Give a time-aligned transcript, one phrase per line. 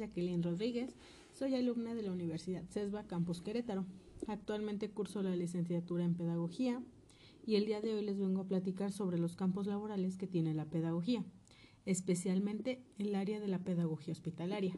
[0.00, 0.96] Jacqueline Rodríguez,
[1.30, 3.84] soy alumna de la Universidad CESBA Campus Querétaro.
[4.26, 6.82] Actualmente curso la licenciatura en Pedagogía
[7.46, 10.54] y el día de hoy les vengo a platicar sobre los campos laborales que tiene
[10.54, 11.22] la pedagogía,
[11.84, 14.74] especialmente el área de la pedagogía hospitalaria.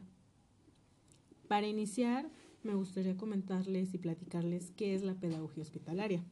[1.47, 2.29] Para iniciar,
[2.61, 6.23] me gustaría comentarles y platicarles qué es la pedagogía hospitalaria.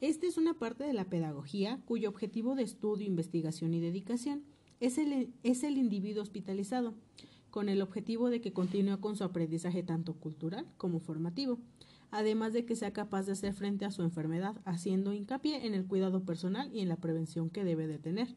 [0.00, 4.42] Esta es una parte de la pedagogía cuyo objetivo de estudio, investigación y dedicación
[4.80, 6.94] es el, es el individuo hospitalizado,
[7.52, 11.58] con el objetivo de que continúe con su aprendizaje tanto cultural como formativo,
[12.10, 15.86] además de que sea capaz de hacer frente a su enfermedad, haciendo hincapié en el
[15.86, 18.34] cuidado personal y en la prevención que debe de tener.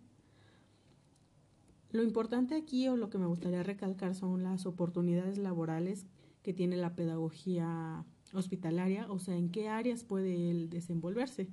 [1.91, 6.05] Lo importante aquí o lo que me gustaría recalcar son las oportunidades laborales
[6.43, 11.47] que tiene la pedagogía hospitalaria, o sea, en qué áreas puede él desenvolverse.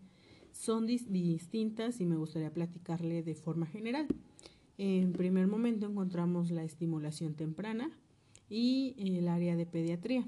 [0.50, 4.08] Son distintas y me gustaría platicarle de forma general.
[4.84, 7.88] En primer momento encontramos la estimulación temprana
[8.50, 10.26] y el área de pediatría,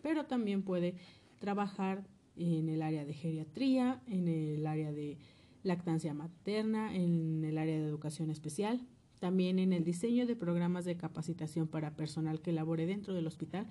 [0.00, 0.94] pero también puede
[1.40, 5.18] trabajar en el área de geriatría, en el área de
[5.64, 8.80] lactancia materna, en el área de educación especial,
[9.18, 13.66] también en el diseño de programas de capacitación para personal que labore dentro del hospital,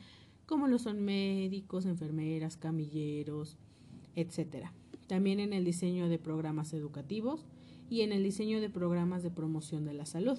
[0.46, 3.56] como lo son médicos, enfermeras, camilleros,
[4.18, 4.68] etc.
[5.08, 7.46] También en el diseño de programas educativos
[7.90, 10.38] y en el diseño de programas de promoción de la salud.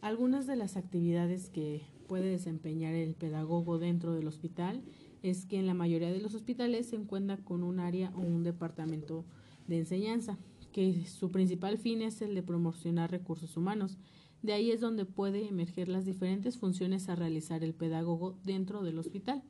[0.00, 4.82] Algunas de las actividades que puede desempeñar el pedagogo dentro del hospital
[5.22, 8.44] es que en la mayoría de los hospitales se encuentra con un área o un
[8.44, 9.24] departamento
[9.66, 10.38] de enseñanza,
[10.72, 13.98] que su principal fin es el de promocionar recursos humanos,
[14.42, 18.98] de ahí es donde puede emerger las diferentes funciones a realizar el pedagogo dentro del
[18.98, 19.42] hospital.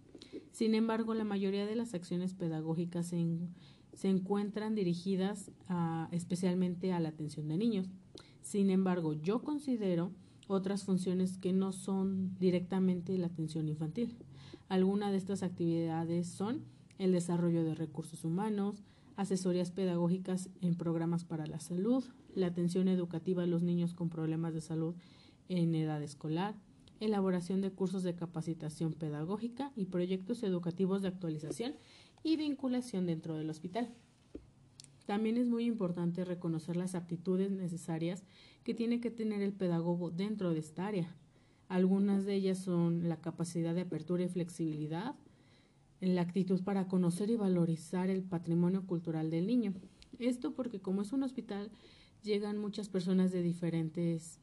[0.51, 3.27] Sin embargo, la mayoría de las acciones pedagógicas se,
[3.95, 5.51] se encuentran dirigidas
[6.13, 7.89] especialmente a la atención de niños.
[8.43, 10.13] Sin embargo, yo considero
[10.47, 14.17] otras funciones que no son directamente la atención infantil.
[14.69, 16.63] Algunas de estas actividades son
[16.99, 18.83] el desarrollo de recursos humanos,
[19.17, 24.55] asesorías pedagógicas en programas para la salud, la atención educativa a los niños con problemas
[24.55, 24.95] de salud
[25.49, 26.55] en edad escolar,
[27.01, 31.75] elaboración de cursos de capacitación pedagógica y proyectos educativos de actualización
[32.23, 33.95] y vinculación dentro del hospital.
[35.07, 38.25] También es muy importante reconocer las aptitudes necesarias
[38.63, 41.17] que tiene que tener el pedagogo dentro de esta área.
[41.69, 45.15] Algunas de ellas son la capacidad de apertura y flexibilidad,
[46.01, 49.73] la actitud para conocer y valorizar el patrimonio cultural del niño.
[50.19, 51.71] Esto porque como es un hospital,
[52.23, 54.41] llegan muchas personas de diferentes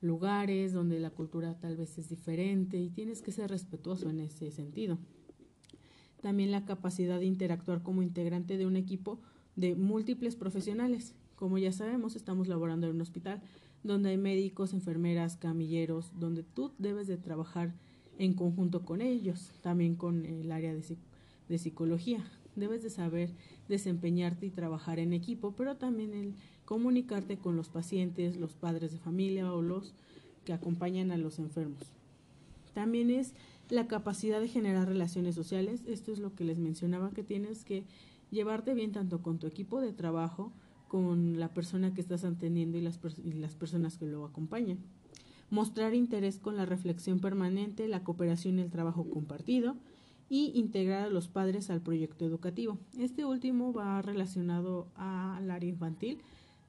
[0.00, 4.50] lugares donde la cultura tal vez es diferente y tienes que ser respetuoso en ese
[4.50, 4.98] sentido.
[6.22, 9.18] También la capacidad de interactuar como integrante de un equipo
[9.56, 11.14] de múltiples profesionales.
[11.36, 13.40] Como ya sabemos, estamos laborando en un hospital
[13.84, 17.74] donde hay médicos, enfermeras, camilleros, donde tú debes de trabajar
[18.18, 20.96] en conjunto con ellos, también con el área de,
[21.48, 22.24] de psicología.
[22.56, 23.30] Debes de saber
[23.68, 28.98] desempeñarte y trabajar en equipo, pero también el comunicarte con los pacientes, los padres de
[28.98, 29.94] familia o los
[30.44, 31.92] que acompañan a los enfermos.
[32.74, 33.34] También es
[33.70, 35.82] la capacidad de generar relaciones sociales.
[35.86, 37.84] Esto es lo que les mencionaba, que tienes que
[38.30, 40.52] llevarte bien tanto con tu equipo de trabajo,
[40.88, 44.78] con la persona que estás atendiendo y las, y las personas que lo acompañan
[45.50, 49.76] mostrar interés con la reflexión permanente, la cooperación y el trabajo compartido
[50.28, 52.78] y integrar a los padres al proyecto educativo.
[52.98, 56.20] Este último va relacionado al área infantil,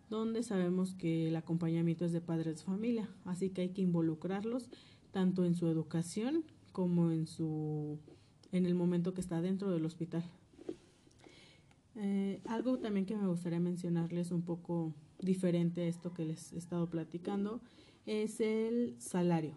[0.09, 4.69] donde sabemos que el acompañamiento es de padres de familia, así que hay que involucrarlos
[5.11, 7.99] tanto en su educación como en su
[8.51, 10.23] en el momento que está dentro del hospital.
[11.95, 16.57] Eh, algo también que me gustaría mencionarles un poco diferente a esto que les he
[16.57, 17.61] estado platicando
[18.05, 19.53] es el salario.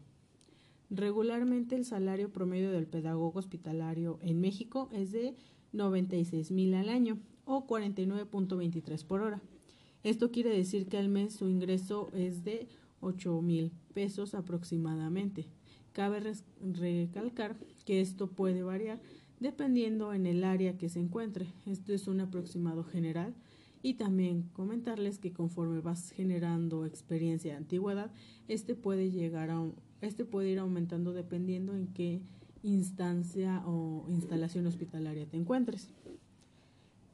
[0.90, 5.34] Regularmente el salario promedio del pedagogo hospitalario en México es de
[5.72, 9.40] 96 mil al año o 49.23 por hora.
[10.02, 12.68] Esto quiere decir que al mes su ingreso es de
[13.00, 15.46] 8 mil pesos aproximadamente.
[15.92, 16.20] Cabe
[16.60, 19.00] recalcar que esto puede variar
[19.40, 21.46] dependiendo en el área que se encuentre.
[21.66, 23.34] Esto es un aproximado general
[23.82, 28.12] y también comentarles que conforme vas generando experiencia de antigüedad,
[28.48, 29.64] este puede llegar a
[30.00, 32.20] este puede ir aumentando dependiendo en qué
[32.62, 35.90] instancia o instalación hospitalaria te encuentres.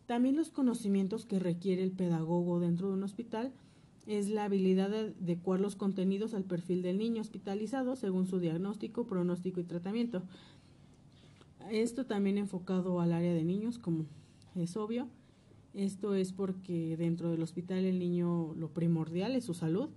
[0.07, 3.53] También los conocimientos que requiere el pedagogo dentro de un hospital
[4.09, 9.07] es la habilidad de adecuar los contenidos al perfil del niño hospitalizado según su diagnóstico,
[9.07, 10.23] pronóstico y tratamiento.
[11.71, 14.07] Esto también enfocado al área de niños, como
[14.57, 15.09] es obvio,
[15.75, 19.91] esto es porque dentro del hospital el niño lo primordial es su salud.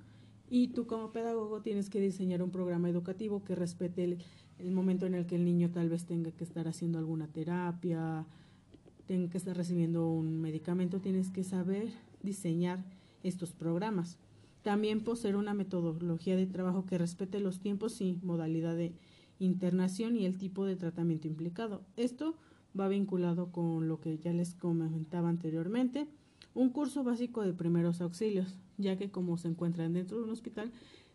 [0.50, 4.18] Y tú como pedagogo tienes que diseñar un programa educativo que respete el,
[4.60, 8.26] el momento en el que el niño tal vez tenga que estar haciendo alguna terapia,
[9.08, 11.88] tenga que estar recibiendo un medicamento, tienes que saber
[12.22, 12.84] diseñar
[13.24, 14.18] estos programas.
[14.62, 18.94] También poseer una metodología de trabajo que respete los tiempos y modalidad de
[19.40, 21.82] internación y el tipo de tratamiento implicado.
[21.98, 22.36] Esto
[22.80, 26.08] va vinculado con lo que ya les comentaba anteriormente,
[26.54, 30.72] un curso básico de primeros auxilios, ya que como se encuentran dentro de un hospital,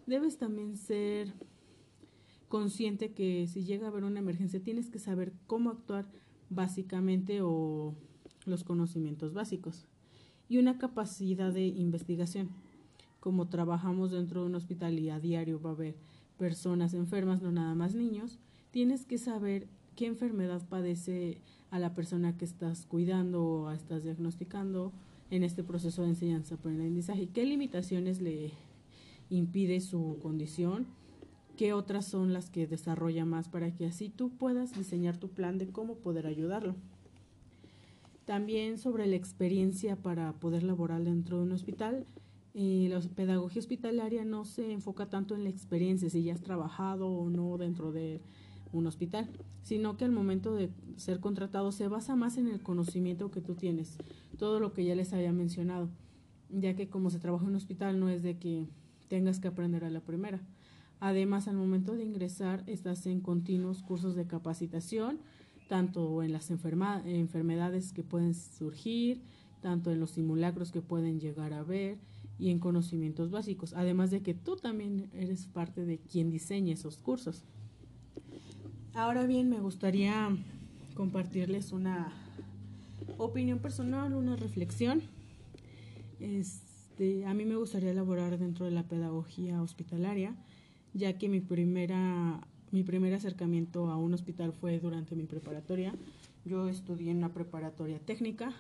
[0.07, 1.33] debes también ser
[2.49, 6.07] consciente que si llega a haber una emergencia tienes que saber cómo actuar
[6.49, 7.95] básicamente o
[8.45, 9.87] los conocimientos básicos
[10.49, 12.51] y una capacidad de investigación.
[13.21, 15.97] Como trabajamos dentro de un hospital y a diario va a haber
[16.39, 18.39] personas enfermas, no nada más niños,
[18.71, 21.41] tienes que saber qué enfermedad padece
[21.71, 24.93] a la persona que estás cuidando o estás diagnosticando
[25.31, 28.53] en este proceso de enseñanza-aprendizaje, qué limitaciones le
[29.29, 30.87] impide su condición,
[31.57, 35.59] qué otras son las que desarrolla más para que así tú puedas diseñar tu plan
[35.59, 36.77] de cómo poder ayudarlo.
[38.27, 42.05] También sobre la experiencia para poder laborar dentro de un hospital,
[42.55, 47.07] eh, la pedagogía hospitalaria no se enfoca tanto en la experiencia, si ya has trabajado
[47.07, 48.21] o no dentro de
[48.73, 49.29] un hospital,
[49.63, 53.55] sino que al momento de ser contratado se basa más en el conocimiento que tú
[53.55, 53.97] tienes,
[54.39, 55.89] todo lo que ya les había mencionado,
[56.51, 58.67] ya que como se trabaja en un hospital no es de que
[59.07, 60.41] tengas que aprender a la primera.
[60.99, 65.21] Además, al momento de ingresar, estás en continuos cursos de capacitación,
[65.69, 69.23] tanto en las enfermedades que pueden surgir,
[69.61, 71.99] tanto en los simulacros que pueden llegar a ver
[72.39, 76.99] y en conocimientos básicos, además de que tú también eres parte de quien diseña esos
[76.99, 77.45] cursos.
[78.95, 80.31] Ahora bien, me gustaría
[80.95, 82.13] compartirles una
[83.19, 85.03] opinión personal, una reflexión.
[86.21, 90.35] Este, a mí me gustaría elaborar dentro de la pedagogía hospitalaria,
[90.95, 95.95] ya que mi primera mi primer acercamiento a un hospital fue durante mi preparatoria.
[96.45, 98.53] Yo estudié en una preparatoria técnica,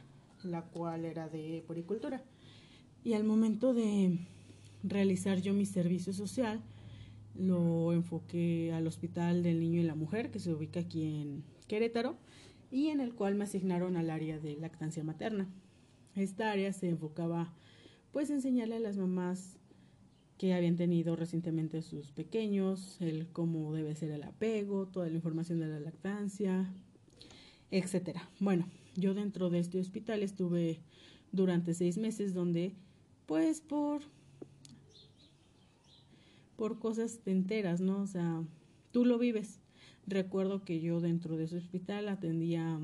[0.43, 2.23] la cual era de poricultura.
[3.05, 4.19] Y al momento de
[4.82, 6.61] realizar yo mi servicio social,
[7.38, 12.17] lo enfoqué al Hospital del Niño y la Mujer, que se ubica aquí en Querétaro,
[12.70, 15.49] y en el cual me asignaron al área de lactancia materna.
[16.14, 17.52] Esta área se enfocaba
[18.12, 19.59] pues enseñarle a las mamás
[20.38, 25.61] que habían tenido recientemente sus pequeños, el cómo debe ser el apego, toda la información
[25.61, 26.71] de la lactancia,
[27.71, 28.29] etcétera.
[28.38, 30.81] Bueno, yo dentro de este hospital estuve
[31.33, 32.75] durante seis meses donde
[33.27, 34.03] pues por
[36.56, 38.00] por cosas enteras, ¿no?
[38.00, 38.43] O sea,
[38.91, 39.61] tú lo vives.
[40.06, 42.81] Recuerdo que yo dentro de ese hospital atendía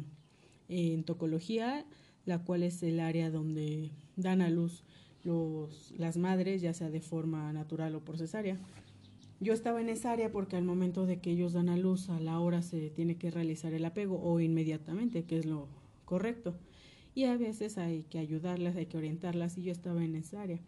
[0.69, 1.87] en tocología,
[2.27, 4.83] la cual es el área donde dan a luz
[5.25, 8.59] los, las madres, ya sea de forma natural o por cesárea.
[9.41, 12.21] Yo estaba en esa área porque al momento de que ellos dan a luz, a
[12.21, 15.67] la hora se tiene que realizar el apego o inmediatamente, que es lo
[16.05, 16.55] correcto.
[17.15, 20.61] Y a veces hay que ayudarlas, hay que orientarlas y yo estaba en esa área.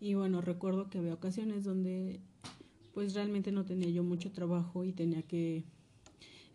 [0.00, 2.20] Y bueno, recuerdo que había ocasiones donde
[2.92, 5.64] pues realmente no tenía yo mucho trabajo y tenía que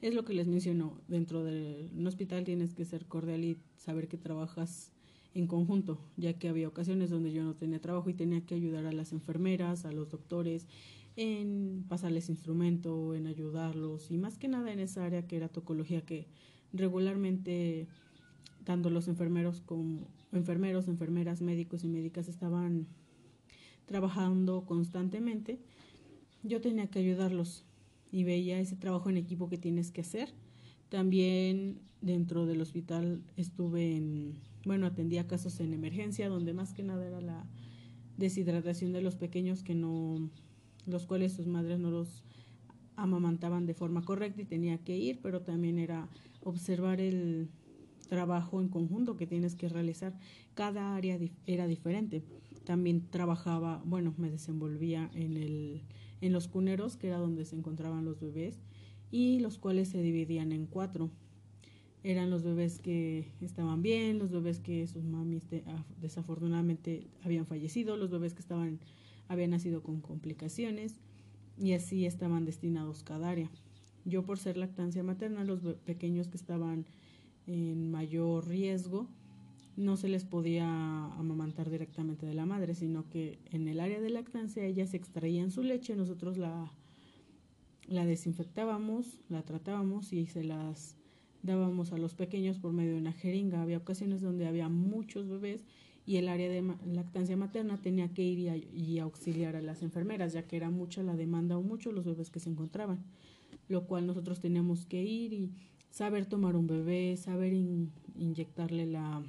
[0.02, 4.08] es lo que les menciono, dentro de un hospital tienes que ser cordial y saber
[4.08, 4.92] que trabajas
[5.34, 8.86] en conjunto, ya que había ocasiones donde yo no tenía trabajo y tenía que ayudar
[8.86, 10.66] a las enfermeras, a los doctores,
[11.16, 16.02] en pasarles instrumento, en ayudarlos y más que nada en esa área que era tocología
[16.06, 16.28] que
[16.72, 17.88] regularmente
[18.64, 22.88] tanto los enfermeros como enfermeros, enfermeras, médicos y médicas estaban
[23.86, 25.60] trabajando constantemente,
[26.44, 27.66] yo tenía que ayudarlos
[28.12, 30.30] y veía ese trabajo en equipo que tienes que hacer.
[30.90, 34.34] También dentro del hospital estuve en,
[34.66, 37.46] bueno, atendía casos en emergencia, donde más que nada era la
[38.18, 40.30] deshidratación de los pequeños que no,
[40.86, 42.24] los cuales sus madres no los
[42.96, 46.10] amamantaban de forma correcta y tenía que ir, pero también era
[46.44, 47.50] observar el
[48.10, 50.18] trabajo en conjunto que tienes que realizar.
[50.56, 52.24] Cada área era diferente
[52.70, 55.82] también trabajaba, bueno, me desenvolvía en, el,
[56.22, 58.60] en los cuneros, que era donde se encontraban los bebés,
[59.12, 61.10] y los cuales se dividían en cuatro.
[62.04, 67.98] Eran los bebés que estaban bien, los bebés que sus mamis ah, desafortunadamente habían fallecido,
[67.98, 68.80] los bebés que estaban,
[69.28, 70.96] habían nacido con complicaciones,
[71.58, 73.50] y así estaban destinados cada área.
[74.06, 76.86] Yo por ser lactancia materna, los pequeños que estaban
[77.48, 79.10] en mayor riesgo,
[79.78, 84.10] no se les podía amamantar directamente de la madre, sino que en el área de
[84.10, 86.72] lactancia ellas extraían su leche, nosotros la,
[87.88, 90.96] la desinfectábamos, la tratábamos y se las
[91.44, 93.62] dábamos a los pequeños por medio de una jeringa.
[93.62, 95.66] Había ocasiones donde había muchos bebés
[96.06, 100.44] y el área de lactancia materna tenía que ir y, auxiliar a las enfermeras, ya
[100.44, 103.04] que era mucha la demanda o muchos los bebés que se encontraban,
[103.68, 105.52] lo cual nosotros teníamos que ir y
[105.92, 109.24] saber tomar un bebé, saber inyectarle la,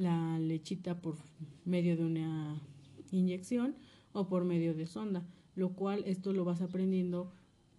[0.00, 1.16] la lechita por
[1.66, 2.58] medio de una
[3.10, 3.74] inyección
[4.14, 5.22] o por medio de sonda,
[5.54, 7.30] lo cual esto lo vas aprendiendo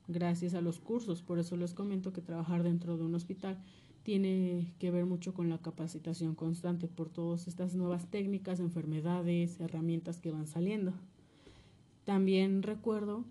[0.07, 1.23] gracias a los cursos.
[1.23, 3.57] Por eso les comento que trabajar dentro de un hospital
[4.03, 10.19] tiene que ver mucho con la capacitación constante por todas estas nuevas técnicas, enfermedades, herramientas
[10.21, 10.93] que van saliendo.
[12.05, 13.25] También recuerdo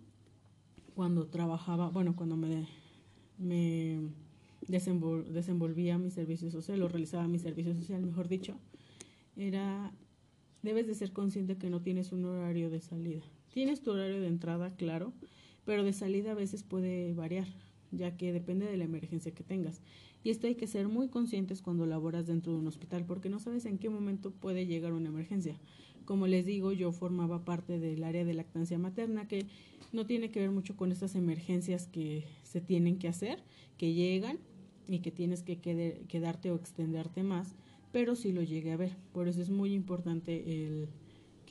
[0.97, 2.67] cuando trabajaba, bueno, cuando me,
[3.39, 4.01] me
[4.67, 8.57] desenvolvía mi servicio social o realizaba mi servicio social, mejor dicho,
[9.43, 9.93] era,
[10.63, 13.23] debes de ser consciente que no tienes un horario de salida.
[13.53, 15.13] Tienes tu horario de entrada, claro,
[15.65, 17.47] pero de salida a veces puede variar,
[17.91, 19.83] ya que depende de la emergencia que tengas.
[20.23, 23.39] Y esto hay que ser muy conscientes cuando laboras dentro de un hospital, porque no
[23.39, 25.57] sabes en qué momento puede llegar una emergencia.
[26.05, 29.47] Como les digo, yo formaba parte del área de lactancia materna, que
[29.93, 33.43] no tiene que ver mucho con estas emergencias que se tienen que hacer,
[33.79, 34.39] que llegan
[34.89, 37.55] y que tienes que quedarte o extenderte más,
[37.93, 38.97] pero sí lo llegué a ver.
[39.13, 40.89] Por eso es muy importante el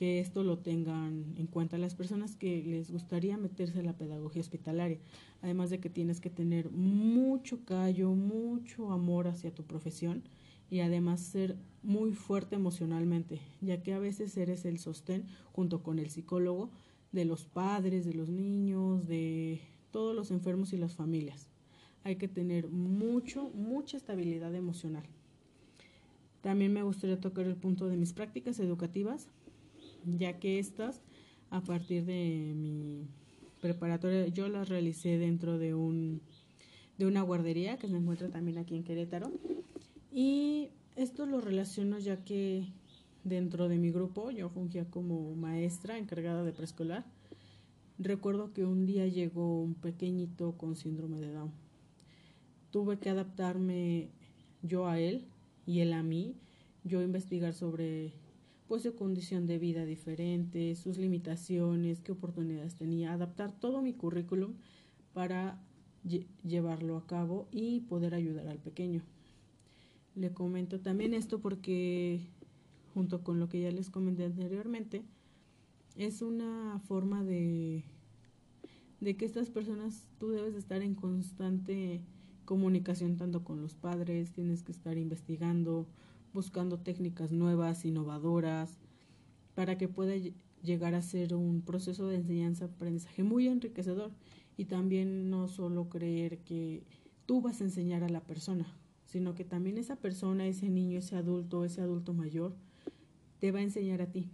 [0.00, 4.40] que esto lo tengan en cuenta las personas que les gustaría meterse a la pedagogía
[4.40, 4.98] hospitalaria.
[5.42, 10.22] Además de que tienes que tener mucho callo, mucho amor hacia tu profesión
[10.70, 15.98] y además ser muy fuerte emocionalmente, ya que a veces eres el sostén junto con
[15.98, 16.70] el psicólogo
[17.12, 21.50] de los padres, de los niños, de todos los enfermos y las familias.
[22.04, 25.04] Hay que tener mucho, mucha estabilidad emocional.
[26.42, 29.28] También me gustaría tocar el punto de mis prácticas educativas
[30.04, 31.02] ya que estas,
[31.50, 33.06] a partir de mi
[33.60, 36.20] preparatoria, yo las realicé dentro de, un,
[36.98, 39.30] de una guardería que se encuentra también aquí en Querétaro.
[40.12, 42.66] Y esto lo relaciono ya que
[43.24, 47.04] dentro de mi grupo yo fungía como maestra encargada de preescolar.
[47.98, 51.52] Recuerdo que un día llegó un pequeñito con síndrome de Down.
[52.70, 54.08] Tuve que adaptarme
[54.62, 55.26] yo a él
[55.70, 56.34] y él a mí,
[56.82, 58.12] yo investigar sobre
[58.66, 64.54] pues su condición de vida diferente, sus limitaciones, qué oportunidades tenía, adaptar todo mi currículum
[65.14, 65.62] para
[66.42, 69.02] llevarlo a cabo y poder ayudar al pequeño.
[70.16, 72.20] Le comento también esto porque,
[72.92, 75.04] junto con lo que ya les comenté anteriormente,
[75.94, 77.84] es una forma de,
[78.98, 82.00] de que estas personas, tú debes estar en constante
[82.50, 85.86] comunicación tanto con los padres, tienes que estar investigando,
[86.34, 88.76] buscando técnicas nuevas, innovadoras,
[89.54, 90.14] para que pueda
[90.60, 94.10] llegar a ser un proceso de enseñanza-aprendizaje muy enriquecedor
[94.56, 96.82] y también no solo creer que
[97.24, 98.66] tú vas a enseñar a la persona,
[99.04, 102.56] sino que también esa persona, ese niño, ese adulto, ese adulto mayor,
[103.38, 104.28] te va a enseñar a ti,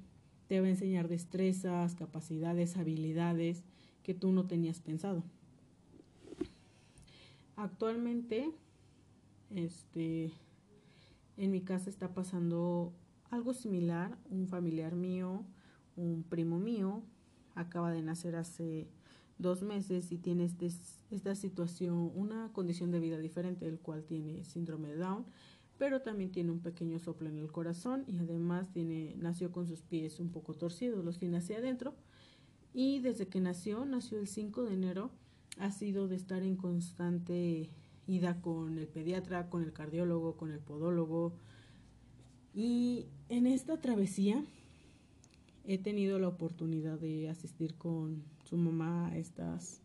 [0.47, 3.63] te va a enseñar destrezas, capacidades, habilidades
[4.03, 5.23] que tú no tenías pensado.
[7.57, 8.53] Actualmente,
[9.51, 10.33] este,
[11.37, 12.93] en mi casa está pasando
[13.31, 14.17] algo similar.
[14.31, 15.45] Un familiar mío,
[15.97, 17.03] un primo mío,
[17.55, 18.89] acaba de nacer hace
[19.39, 20.71] dos meses y tiene este,
[21.11, 25.27] esta situación, una condición de vida diferente, el cual tiene síndrome de Down,
[25.79, 29.83] pero también tiene un pequeño soplo en el corazón y además tiene, nació con sus
[29.83, 31.95] pies un poco torcidos, los tiene hacia adentro.
[32.73, 35.11] Y desde que nació, nació el 5 de enero,
[35.59, 37.71] ha sido de estar en constante
[38.07, 41.33] ida con el pediatra, con el cardiólogo, con el podólogo.
[42.55, 44.45] Y en esta travesía
[45.65, 49.81] he tenido la oportunidad de asistir con su mamá a estas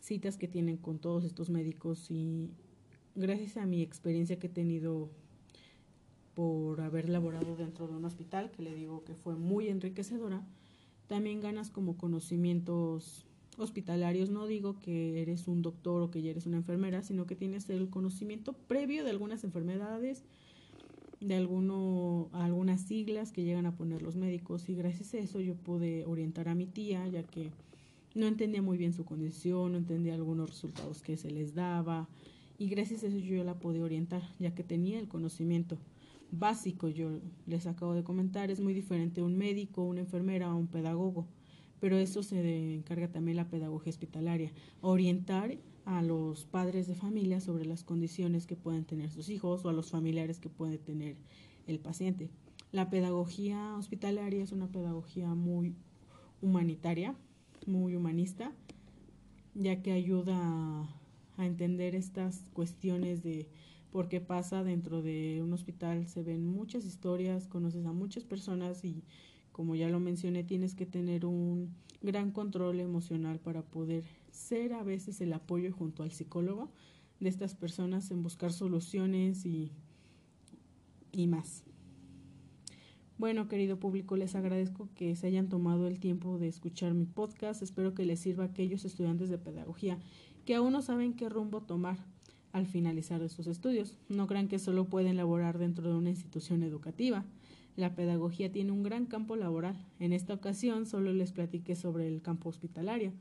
[0.00, 2.50] citas que tienen con todos estos médicos y
[3.14, 5.10] gracias a mi experiencia que he tenido
[6.34, 10.42] por haber laborado dentro de un hospital, que le digo que fue muy enriquecedora,
[11.06, 13.26] también ganas como conocimientos
[13.58, 17.36] hospitalarios, no digo que eres un doctor o que ya eres una enfermera, sino que
[17.36, 20.24] tienes el conocimiento previo de algunas enfermedades,
[21.20, 25.54] de alguno, algunas siglas que llegan a poner los médicos y gracias a eso yo
[25.54, 27.50] pude orientar a mi tía, ya que
[28.14, 32.08] no entendía muy bien su condición, no entendía algunos resultados que se les daba
[32.58, 35.78] y gracias a eso yo la pude orientar, ya que tenía el conocimiento
[36.32, 40.66] básico, yo les acabo de comentar, es muy diferente un médico, una enfermera o un
[40.66, 41.26] pedagogo
[41.82, 47.64] pero eso se encarga también la pedagogía hospitalaria, orientar a los padres de familia sobre
[47.64, 51.16] las condiciones que pueden tener sus hijos o a los familiares que puede tener
[51.66, 52.30] el paciente.
[52.70, 55.74] La pedagogía hospitalaria es una pedagogía muy
[56.40, 57.16] humanitaria,
[57.66, 58.52] muy humanista,
[59.56, 60.36] ya que ayuda
[61.36, 63.48] a, entender estas cuestiones de
[63.90, 69.02] porque pasa dentro de un hospital, se ven muchas historias, conoces a muchas personas y
[69.52, 74.82] como ya lo mencioné, tienes que tener un gran control emocional para poder ser a
[74.82, 76.70] veces el apoyo junto al psicólogo
[77.20, 79.70] de estas personas en buscar soluciones y,
[81.12, 81.62] y más.
[83.18, 87.62] Bueno, querido público, les agradezco que se hayan tomado el tiempo de escuchar mi podcast.
[87.62, 89.98] Espero que les sirva a aquellos estudiantes de pedagogía
[90.44, 91.98] que aún no saben qué rumbo tomar
[92.52, 93.96] al finalizar sus estudios.
[94.08, 97.24] No crean que solo pueden laborar dentro de una institución educativa.
[97.76, 99.76] La pedagogía tiene un gran campo laboral.
[99.98, 103.12] En esta ocasión solo les platiqué sobre el campo hospitalario,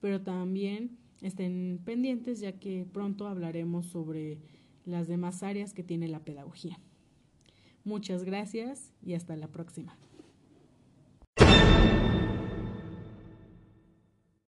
[0.00, 4.38] pero también estén pendientes ya que pronto hablaremos sobre
[4.84, 6.78] las demás áreas que tiene la pedagogía.
[7.84, 9.96] Muchas gracias y hasta la próxima.